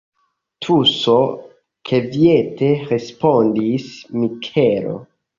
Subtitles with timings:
[0.67, 1.17] Tuso,
[1.89, 3.85] kviete respondis
[4.23, 4.95] Mikelo.